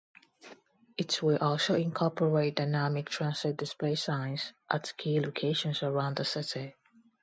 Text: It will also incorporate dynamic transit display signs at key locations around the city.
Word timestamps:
It 0.97 1.21
will 1.21 1.37
also 1.37 1.75
incorporate 1.75 2.55
dynamic 2.55 3.07
transit 3.11 3.55
display 3.55 3.93
signs 3.93 4.51
at 4.67 4.97
key 4.97 5.19
locations 5.19 5.83
around 5.83 6.15
the 6.15 6.25
city. 6.25 6.73